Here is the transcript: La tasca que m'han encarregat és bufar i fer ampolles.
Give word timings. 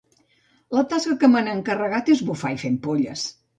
La 0.77 0.83
tasca 0.93 1.13
que 1.25 1.29
m'han 1.35 1.53
encarregat 1.53 2.11
és 2.17 2.25
bufar 2.33 2.55
i 2.59 2.61
fer 2.65 2.75
ampolles. 2.77 3.31